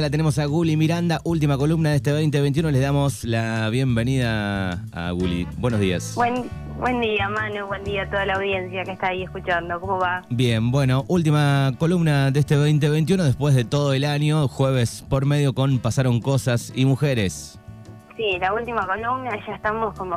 [0.00, 2.70] la tenemos a Guli Miranda, última columna de este 2021.
[2.70, 5.46] Les damos la bienvenida a Guli.
[5.58, 6.12] Buenos días.
[6.14, 7.66] Buen, buen día, Manu.
[7.66, 9.80] Buen día a toda la audiencia que está ahí escuchando.
[9.80, 10.22] ¿Cómo va?
[10.30, 15.52] Bien, bueno, última columna de este 2021 después de todo el año, jueves por medio
[15.54, 17.58] con Pasaron Cosas y Mujeres.
[18.16, 20.16] Sí, la última columna, ya estamos como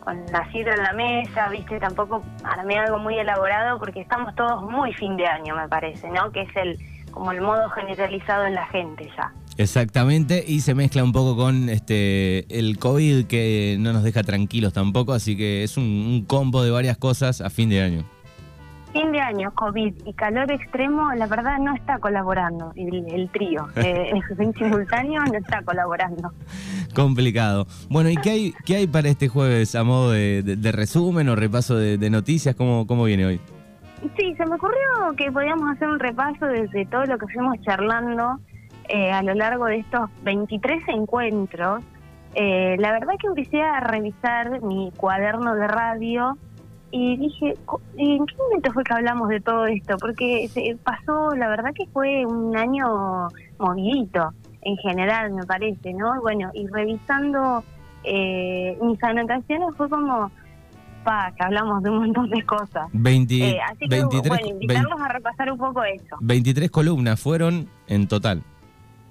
[0.00, 4.62] con la cita en la mesa, viste, tampoco armé algo muy elaborado porque estamos todos
[4.70, 6.32] muy fin de año, me parece, ¿no?
[6.32, 6.78] Que es el
[7.12, 9.32] como el modo generalizado en la gente ya.
[9.58, 14.72] Exactamente, y se mezcla un poco con este el COVID que no nos deja tranquilos
[14.72, 18.04] tampoco, así que es un, combo de varias cosas a fin de año.
[18.92, 23.66] Fin de año, COVID y calor extremo, la verdad no está colaborando el, trío.
[23.76, 26.32] Eh, en simultáneo no está colaborando.
[26.94, 27.66] Complicado.
[27.88, 31.76] Bueno, ¿y qué hay, qué hay para este jueves a modo de, resumen o repaso
[31.76, 32.54] de, noticias?
[32.54, 33.40] ¿Cómo, ¿Cómo viene hoy?
[34.16, 38.40] Sí, se me ocurrió que podíamos hacer un repaso desde todo lo que fuimos charlando
[38.88, 41.84] eh, a lo largo de estos 23 encuentros.
[42.34, 46.36] Eh, la verdad que empecé a revisar mi cuaderno de radio
[46.90, 47.54] y dije,
[47.96, 49.96] ¿en qué momento fue que hablamos de todo esto?
[49.98, 53.28] Porque se pasó, la verdad que fue un año
[53.58, 56.20] movidito en general, me parece, ¿no?
[56.20, 57.64] Bueno, y revisando
[58.04, 60.30] eh, mis anotaciones fue como,
[61.02, 62.88] que hablamos de un montón de cosas.
[62.92, 66.16] 20, eh, así que, bueno, invitarlos a repasar un poco eso.
[66.20, 68.42] 23 columnas fueron en total.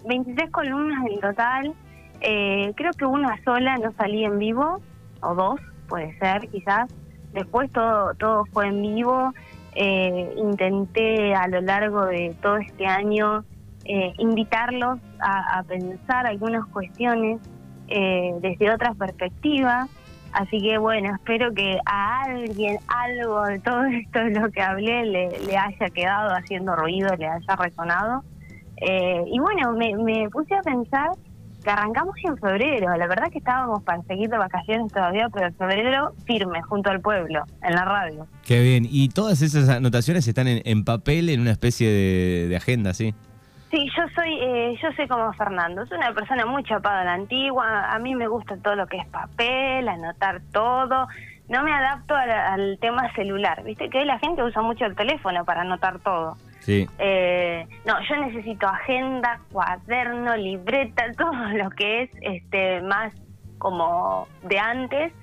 [0.07, 1.73] 23 columnas en total.
[2.21, 4.81] Eh, creo que una sola no salí en vivo,
[5.21, 6.89] o dos, puede ser, quizás.
[7.33, 9.33] Después todo, todo fue en vivo.
[9.73, 13.45] Eh, intenté a lo largo de todo este año
[13.85, 17.39] eh, invitarlos a, a, pensar algunas cuestiones
[17.87, 19.87] eh, desde otra perspectiva.
[20.33, 25.05] Así que bueno, espero que a alguien algo de todo esto de lo que hablé
[25.05, 28.23] le, le haya quedado haciendo ruido, le haya resonado.
[28.77, 31.11] Eh, y bueno, me, me puse a pensar
[31.63, 32.95] que arrancamos en febrero.
[32.97, 37.01] La verdad que estábamos para seguir de vacaciones todavía, pero en febrero firme, junto al
[37.01, 38.27] pueblo, en la radio.
[38.43, 38.87] Qué bien.
[38.89, 43.13] ¿Y todas esas anotaciones están en, papel, en una especie de, agenda, sí?
[43.71, 47.13] Sí, yo soy, eh, yo soy como Fernando, soy una persona muy chapada a la
[47.13, 51.07] antigua, a mí me gusta todo lo que es papel, anotar todo,
[51.47, 55.61] no me adapto al tema celular, viste que la gente usa mucho el teléfono para
[55.61, 56.35] anotar todo.
[56.59, 56.87] Sí.
[56.99, 63.13] Eh, no, yo necesito agenda, cuaderno, libreta, todo lo que es este más
[63.57, 65.13] como de antes.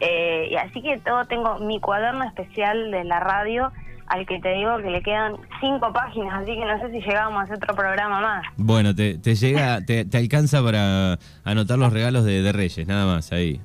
[0.00, 3.72] Eh, y así que todo tengo mi cuaderno especial de la radio
[4.08, 7.40] al que te digo que le quedan cinco páginas, así que no sé si llegamos
[7.40, 8.46] a hacer otro programa más.
[8.56, 13.60] Bueno, te, llega, te, alcanza para anotar los regalos de, de Reyes, nada más, ahí.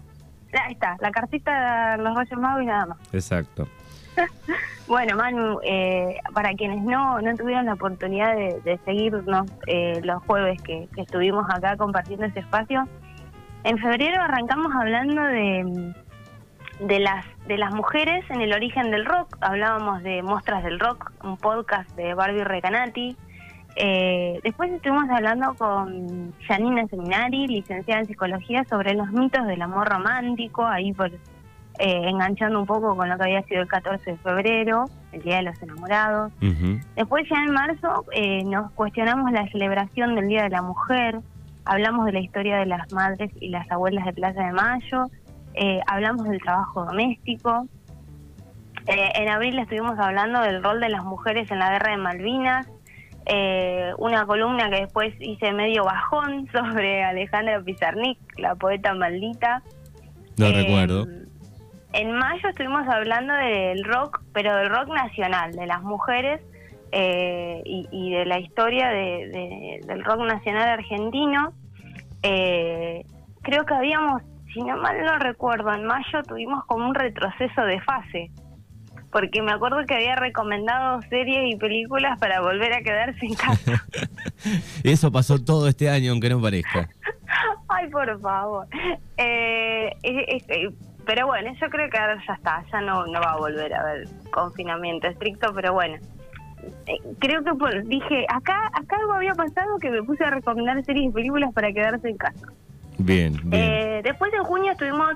[0.54, 2.98] Ahí está, la cartita de los Reyes Magos y nada más.
[3.14, 3.68] Exacto.
[4.88, 10.62] Bueno, Manu, eh, para quienes no, no tuvieron la oportunidad de, seguirnos eh, los jueves
[10.62, 12.88] que, estuvimos acá compartiendo este espacio,
[13.64, 15.94] en febrero arrancamos hablando de,
[16.84, 19.38] de, las, de las mujeres en el origen del rock.
[19.42, 23.16] Hablábamos de Mostras del Rock, un podcast de Barbie Recanati.
[23.76, 29.90] Eh, después estuvimos hablando con Janina Seminari, licenciada en psicología, sobre los mitos del amor
[29.90, 31.20] romántico, ahí por eh,
[31.80, 35.44] enganchando un poco con lo que había sido el 14 de febrero, el Día de
[35.44, 36.32] los Enamorados.
[36.96, 41.20] Después ya en marzo eh, nos cuestionamos la celebración del Día de la Mujer,
[41.66, 45.10] hablamos de la historia de las madres y las abuelas de Plaza de Mayo,
[45.54, 47.68] eh, hablamos del trabajo doméstico.
[48.88, 52.68] en abril estuvimos hablando del rol de las mujeres en la guerra de Malvinas,
[53.98, 59.64] una columna que después hice medio bajón sobre Alejandra Pizarnik, la poeta maldita.
[60.38, 61.08] Lo recuerdo.
[61.94, 66.42] En mayo estuvimos hablando del rock, pero del rock nacional, de las mujeres
[66.92, 71.54] eh, y, de la historia del rock nacional argentino.
[72.24, 73.06] Eh,
[73.44, 77.82] creo que habíamos, si no mal no recuerdo, en mayo tuvimos como un retroceso de
[77.82, 78.32] fase,
[79.12, 83.84] porque me acuerdo que había recomendado series y películas para volver a quedarse en casa.
[84.84, 86.90] Eso pasó todo este año, aunque no parezca.
[87.68, 88.68] Ay, por favor.
[89.18, 89.92] Eh,
[91.06, 93.82] pero bueno, yo creo que ahora ya está, ya no, no va a volver a
[93.82, 95.98] haber confinamiento estricto, pero bueno.
[96.86, 100.84] Eh, creo que por, dije, acá acá algo había pasado que me puse a recomendar
[100.86, 102.48] series y películas para quedarse en casa.
[102.98, 103.64] Bien, bien.
[103.64, 105.14] Eh, después en junio estuvimos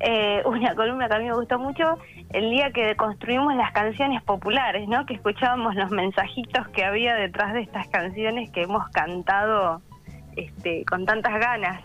[0.00, 1.98] eh, una columna que a mí me gustó mucho,
[2.30, 5.06] el día que construimos las canciones populares, ¿no?
[5.06, 9.82] Que escuchábamos los mensajitos que había detrás de estas canciones que hemos cantado
[10.36, 11.82] este, con tantas ganas.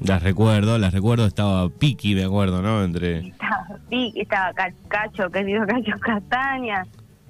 [0.00, 2.82] Las recuerdo, las recuerdo, estaba Piki, me acuerdo, ¿no?
[2.82, 3.28] Entre...
[3.28, 4.52] Estaba Piki, estaba
[4.88, 6.84] Cacho, querido Cacho Castaña.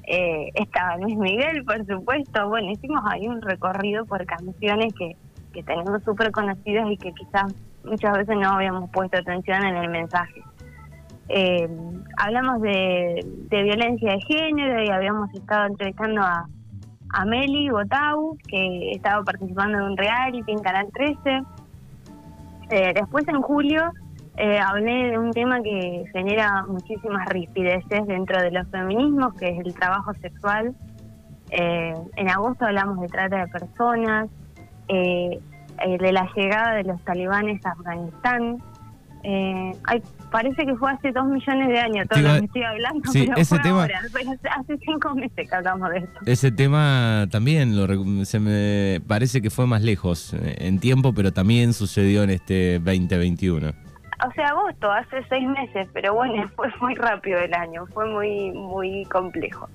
[0.04, 2.48] eh, estaba Luis Miguel, por supuesto.
[2.48, 5.16] Bueno, hicimos ahí un recorrido por canciones que,
[5.52, 7.54] que tenemos súper conocidas y que quizás
[7.84, 10.42] muchas veces no habíamos puesto atención en el mensaje.
[11.28, 11.68] Eh,
[12.18, 16.46] hablamos de, violencia de género y habíamos estado entrevistando a,
[17.10, 21.42] a Meli Botau, que estaba participando en un reality en Canal 13.
[22.70, 23.92] Eh, después en julio
[24.36, 29.58] eh, hablé de un tema que genera muchísimas rispideces dentro de los feminismos, que es
[29.64, 30.74] el trabajo sexual.
[31.54, 34.30] En agosto hablamos de trata de personas,
[34.92, 35.40] eh,
[35.98, 38.58] de la llegada de los talibanes a Afganistán.
[39.24, 43.36] hay, parece que fue hace dos millones de años todo lo que estoy hablando, pero
[43.36, 43.88] ese tema,
[44.56, 46.20] hace cinco meses que hablamos de esto.
[46.26, 51.72] Ese tema también lo, se me parece que fue más lejos en tiempo, pero también
[51.72, 53.72] sucedió en este 2021
[54.26, 58.50] o sea, agosto, hace seis meses, pero bueno, fue muy rápido el año, fue muy,
[58.52, 59.68] muy complejo.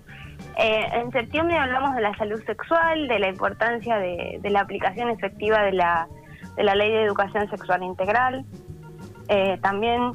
[0.59, 5.61] Eh, en septiembre hablamos de la salud sexual, de la importancia de, la aplicación efectiva
[5.61, 6.07] de la,
[6.55, 8.43] de la Ley de Educación Sexual Integral.
[9.29, 10.13] Eh, también,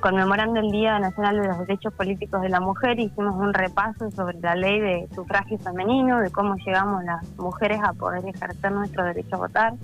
[0.00, 4.40] conmemorando el Día Nacional de los Derechos Políticos de la Mujer, hicimos un repaso sobre
[4.40, 9.36] la ley de sufragio femenino, de cómo llegamos las mujeres a poder ejercer nuestro derecho
[9.36, 9.74] a votar.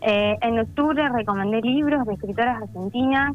[0.00, 3.34] Eh, en octubre recomendé libros de escritoras argentinas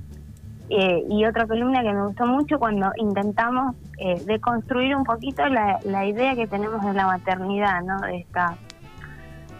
[0.70, 6.06] eh, y otra columna que me gustó mucho cuando intentamos eh, deconstruir un poquito la,
[6.06, 8.00] idea que tenemos de la maternidad, ¿no?
[8.00, 8.58] De esta,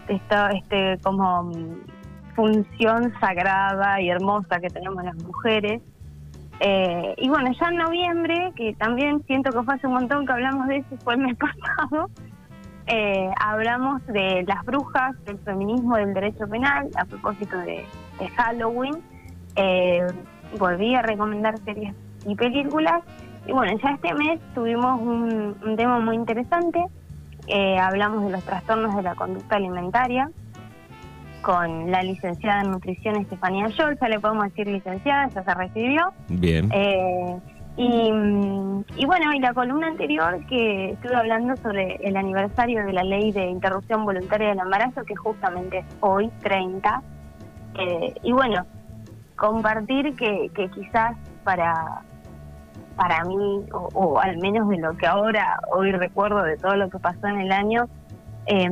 [0.08, 5.82] de esta este, como mm, función sagrada y hermosa que tenemos las mujeres.
[7.16, 10.68] y bueno, ya en noviembre, que también siento que fue hace un montón que hablamos
[10.68, 11.36] de eso, fue el mes
[11.76, 12.08] pasado,
[12.92, 17.84] eh, hablamos de las brujas, del feminismo, del derecho penal, a propósito de,
[18.36, 18.94] Halloween.
[19.54, 20.06] Eh,
[20.58, 21.94] volví a recomendar series
[22.26, 23.04] y películas.
[23.46, 26.84] Y bueno, ya este mes tuvimos un, tema muy interesante.
[27.46, 30.30] Eh, hablamos de los trastornos de la conducta alimentaria
[31.42, 36.12] con la licenciada en nutrición Estefanía Yol, ya le podemos decir licenciada, ya se recibió.
[36.28, 36.70] Bien.
[37.76, 43.32] Y, bueno, y la columna anterior que estuve hablando sobre el aniversario de la ley
[43.32, 47.02] de interrupción voluntaria del embarazo, que justamente es hoy, 30.
[47.78, 48.66] Eh, y bueno,
[49.36, 52.02] compartir que, quizás para,
[53.00, 56.98] para mí, o, al menos de lo que ahora hoy recuerdo de todo lo que
[56.98, 57.88] pasó en el año,
[58.44, 58.68] eh,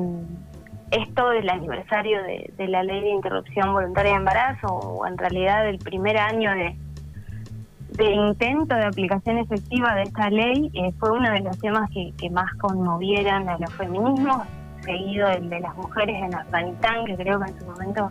[0.90, 5.64] esto del aniversario de, de la ley de interrupción voluntaria de embarazo, o en realidad
[5.64, 11.40] del primer año de intento de aplicación efectiva de esta ley eh, fue uno de
[11.40, 14.42] los temas que, más conmovieron a los feminismos,
[14.82, 18.10] seguido el de las mujeres en Afganistán, que creo que en su momento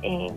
[0.00, 0.32] eh,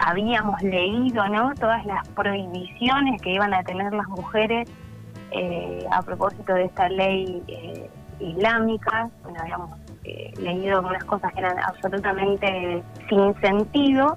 [0.00, 4.68] habíamos leído no todas las prohibiciones que iban a tener las mujeres
[5.32, 7.42] eh, a propósito de esta ley
[8.20, 9.10] islámica.
[9.22, 9.70] Bueno, habíamos
[10.38, 14.16] leído unas cosas que eran absolutamente sin sentido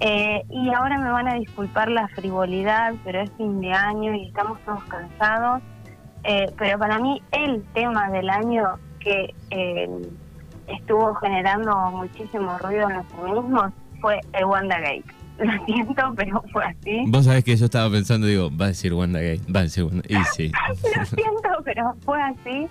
[0.00, 4.28] eh, y ahora me van a disculpar la frivolidad, pero es fin de año y
[4.28, 5.62] estamos todos cansados.
[6.24, 9.88] Eh, pero para mí el tema del año que eh,
[10.66, 15.04] estuvo generando muchísimo ruido en los feminismos fue el WandaGate.
[15.38, 17.04] Lo siento, pero fue así.
[17.06, 20.14] Vos sabés que yo estaba pensando, digo, va a decir WandaGate, va a decir WandaGate.
[20.14, 20.52] Y sí.
[20.96, 22.66] Lo siento, pero fue así.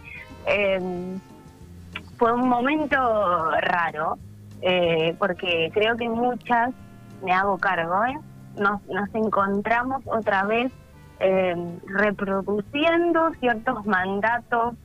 [2.17, 2.97] fue un momento
[3.61, 4.17] raro,
[5.17, 6.73] porque creo que muchas
[7.23, 8.17] me hago cargo, ¿eh?
[8.57, 10.71] Nos, nos encontramos otra vez
[11.19, 11.55] eh,
[11.87, 14.75] reproduciendo ciertos mandatos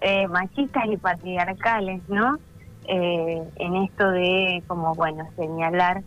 [0.00, 2.38] eh, machistas y patriarcales, ¿no?
[2.86, 6.02] Eh, en esto de, como bueno, señalar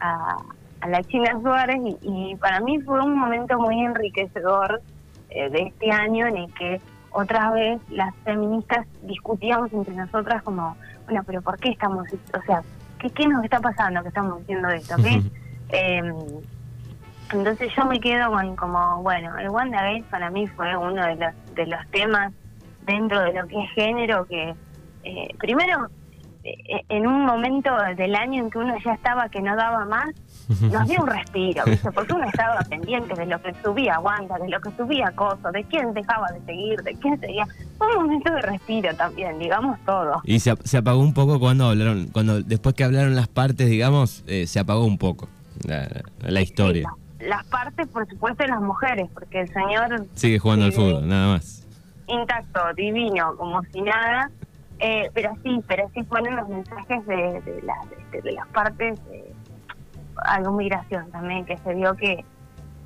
[0.00, 0.36] a,
[0.80, 1.78] a la China Suárez.
[2.02, 4.80] Y, para mí fue un momento muy enriquecedor
[5.28, 6.80] de este año en el que
[7.10, 12.62] otra vez las feministas discutíamos entre nosotras como, bueno, pero ¿por qué estamos, o sea,
[12.98, 14.96] ¿qué, qué nos está pasando que estamos diciendo esto?
[15.70, 16.14] Em,
[17.32, 21.54] entonces yo me quedo con como, bueno, el WandaGate para mí fue uno de los,
[21.54, 22.32] de los temas
[22.86, 24.54] dentro de lo que es género que,
[25.04, 25.90] eh, primero, eh,
[26.88, 30.08] en un momento del año en que uno ya estaba que no daba más,
[30.48, 31.62] nos dio un respiro,
[31.94, 35.64] porque uno estaba pendiente de lo que subía Wanda, de lo que subía Coso, de
[35.64, 37.46] quién dejaba de seguir, de quién seguía.
[37.76, 40.20] Fue un momento de respiro también, digamos todo.
[40.24, 44.24] Y se, se apagó un poco cuando hablaron, cuando después que hablaron las partes, digamos,
[44.26, 45.28] eh, se apagó un poco
[45.66, 46.88] la, historia.
[47.20, 50.06] las partes, por supuesto, de las mujeres, porque el señor...
[50.14, 51.66] Sigue jugando al fútbol, nada más.
[52.06, 54.30] Intacto, divino, como si nada.
[54.80, 59.00] Eh, pero sí, pero sí ponen los mensajes de, de, de, las partes,
[60.16, 62.24] algo migración también, que se vio que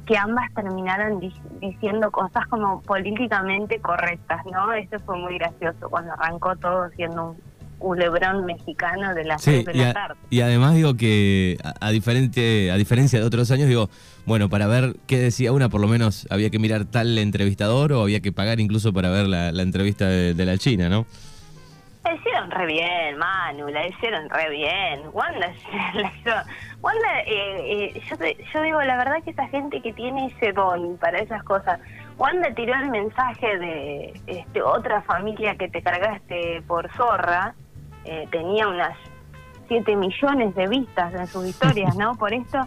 [0.07, 1.21] que ambas terminaran
[1.61, 4.73] diciendo cosas como políticamente correctas, ¿no?
[4.73, 7.37] Eso fue muy gracioso cuando arrancó todo siendo un
[7.79, 10.17] culebrón mexicano de la sí, de la tarde.
[10.31, 13.91] Y además digo que a, diferente, a diferencia de otros años, digo,
[14.25, 18.03] bueno, para ver qué decía una, por lo menos había que mirar tal entrevistador o
[18.03, 21.07] había que pagar incluso para ver la, entrevista de, la China, ¿no?
[22.05, 25.03] La hicieron re bien, Manu, la hicieron re bien.
[25.13, 25.53] Wanda,
[26.83, 28.17] Wanda eh, eh, yo,
[28.53, 31.79] yo digo, la verdad que esa gente que tiene ese don para esas cosas,
[32.19, 37.55] Wanda tiró el mensaje de este, otra familia que te cargaste por zorra,
[38.05, 38.97] eh, tenía unas
[39.69, 42.17] 7 millones de vistas en sus historias, ¿no?
[42.17, 42.67] Por esto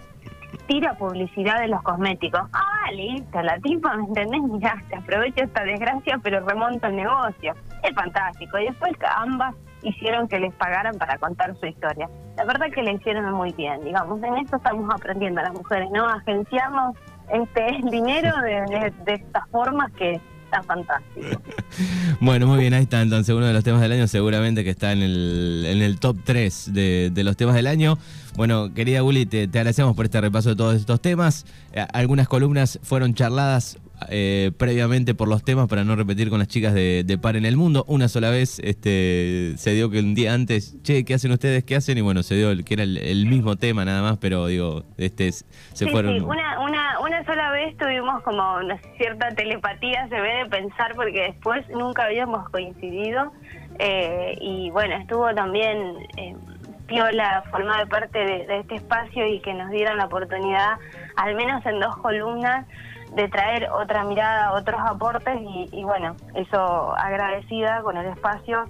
[0.68, 2.42] tira publicidad de los cosméticos.
[2.54, 4.42] Ah, listo, la tipa, ¿me entendés?
[4.52, 7.54] Mirá, te aprovecho esta desgracia, pero remonta el negocio.
[7.84, 8.58] Es fantástico.
[8.60, 12.10] Y después ambas hicieron que les pagaran para contar su historia.
[12.38, 14.22] La verdad que le hicieron muy bien, digamos.
[14.24, 16.08] En esto estamos aprendiendo las mujeres, ¿no?
[16.08, 16.98] Agenciamos
[17.30, 20.20] este dinero de, de estas formas que
[20.64, 21.42] fantástico.
[22.20, 24.92] bueno, muy bien, ahí está entonces uno de los temas del año, seguramente que está
[24.92, 27.98] en el, en el top 3 de, de los temas del año.
[28.36, 31.46] Bueno, querida Guli, te, te, agradecemos por este repaso de todos estos temas.
[31.74, 33.78] Eh, algunas columnas fueron charladas
[34.10, 37.58] eh, previamente por los temas para no repetir con las chicas de, Par en el
[37.58, 37.86] Mundo.
[37.88, 41.64] Una sola vez este, se dio que un día antes, che, ¿qué hacen ustedes?
[41.64, 41.98] ¿Qué hacen?
[41.98, 45.88] Y bueno, se dio que era el, mismo tema nada más, pero digo, este se
[45.88, 46.18] fueron.
[46.18, 50.94] Sí, una, una, una sola vez tuvimos como una cierta telepatía, se ve de pensar,
[50.96, 53.32] porque después nunca habíamos coincidido.
[53.80, 55.78] Eh, y bueno, estuvo también.
[56.18, 56.36] Eh,
[56.88, 60.78] Piola formar parte de, este espacio y que nos dieran la oportunidad,
[61.16, 62.66] al menos en dos columnas,
[63.16, 65.40] de traer otra mirada, otros aportes
[65.72, 68.66] y, bueno, eso agradecida con el espacio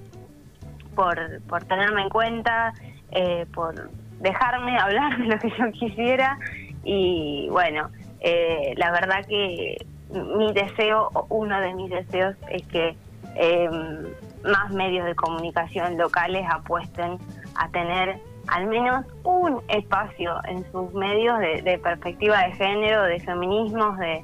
[0.93, 2.73] por, por tenerme en cuenta,
[3.11, 6.37] eh, por dejarme hablar de lo que yo quisiera
[6.83, 7.89] y bueno,
[8.21, 9.77] eh, la verdad que
[10.09, 12.95] mi deseo, uno de mis deseos es que
[13.35, 13.69] eh,
[14.43, 17.17] más medios de comunicación locales apuesten
[17.55, 23.97] a tener al menos un espacio en sus medios de, perspectiva de género, de feminismos,
[23.97, 24.23] de,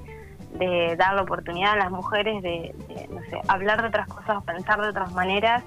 [0.59, 2.75] de, dar la oportunidad a las mujeres de,
[3.09, 5.63] no sé, hablar de otras cosas, pensar de otras maneras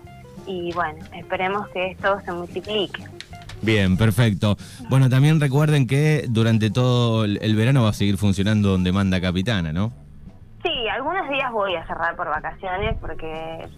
[0.47, 3.05] y bueno, esperemos que esto se multiplique.
[3.63, 4.57] Bien, perfecto.
[4.91, 9.73] Bueno, también recuerden que durante todo el verano va a seguir funcionando donde manda Capitana,
[9.73, 9.91] ¿no?
[10.65, 13.69] Sí, algunos días voy a cerrar por vacaciones porque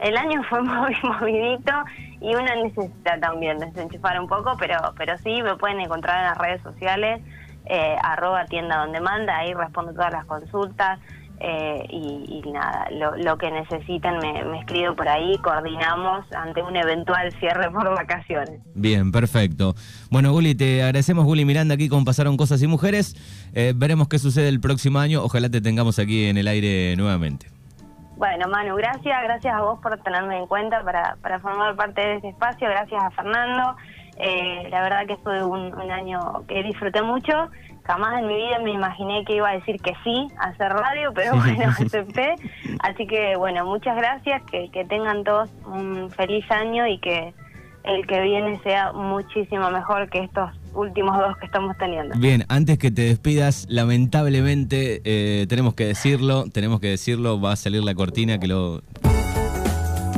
[0.00, 1.72] el año fue muy movidito
[2.20, 6.38] y uno necesita también desenchufar un poco, pero, pero sí me pueden encontrar en las
[6.38, 7.20] redes sociales,
[7.66, 10.98] eh, arroba tienda donde manda, ahí respondo todas las consultas.
[11.40, 17.32] Eh, y, nada, lo, que necesiten me, me, escribo por ahí, coordinamos ante un eventual
[17.38, 18.60] cierre por vacaciones.
[18.74, 19.76] Bien, perfecto.
[20.10, 23.14] Bueno, Guli, te agradecemos, Guli Miranda, aquí con Pasaron Cosas y Mujeres.
[23.54, 25.22] Eh, veremos qué sucede el próximo año.
[25.22, 27.57] Ojalá te tengamos aquí en el aire nuevamente.
[28.18, 32.16] Bueno, Manu, gracias, gracias a vos por tenerme en cuenta para, para formar parte de
[32.16, 33.76] este espacio, gracias a Fernando.
[34.16, 37.32] Eh, la verdad que fue un, año que disfruté mucho.
[37.84, 41.12] Jamás en mi vida me imaginé que iba a decir que sí a hacer radio,
[41.14, 42.34] pero bueno, acepté.
[42.80, 47.32] Así que bueno, muchas gracias, que, que tengan todos un feliz año y que
[47.84, 52.16] el que viene sea muchísimo mejor que estos últimos dos que estamos teniendo.
[52.18, 57.56] Bien, antes que te despidas, lamentablemente eh, tenemos que decirlo, tenemos que decirlo, va a
[57.56, 58.82] salir la cortina que lo...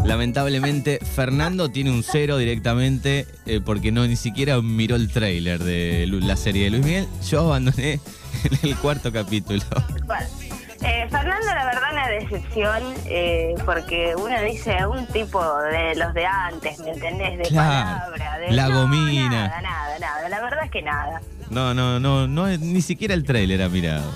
[0.04, 6.06] Lamentablemente, Fernando tiene un cero directamente eh, porque no ni siquiera miró el tráiler de
[6.06, 7.06] la serie de Luis Miguel.
[7.28, 7.92] Yo abandoné
[8.44, 9.62] en el cuarto capítulo.
[10.82, 16.24] Eh, Fernando, la verdad, una decepción, eh, porque uno dice un tipo de los de
[16.24, 17.38] antes, ¿me entendés?
[17.38, 18.52] De palabra, de.
[18.52, 19.48] La gomina.
[19.48, 20.28] Nada, nada, nada.
[20.28, 21.20] La verdad es que nada.
[21.50, 24.10] No, no, no, no ni siquiera el trailer ha mirado.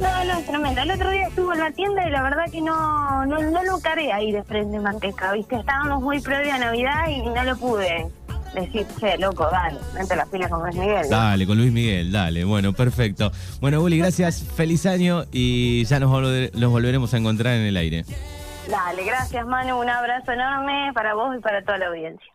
[0.00, 0.80] No, no, tremendo.
[0.80, 3.80] El otro día estuvo en la tienda y la verdad que no, no, no lo
[3.80, 5.56] cargué ahí de frente manteca, ¿viste?
[5.56, 8.06] Estábamos muy previa a Navidad y no lo pude
[8.54, 11.08] decir, che, loco, dale, vente la fila con Luis Miguel.
[11.08, 12.44] Dale, con Luis Miguel, dale.
[12.44, 13.32] Bueno, perfecto.
[13.60, 18.04] Bueno, Bully, gracias, feliz año y ya nos, volveremos a encontrar en el aire.
[18.68, 22.31] Dale, gracias Manu, un abrazo enorme para vos y para toda la audiencia.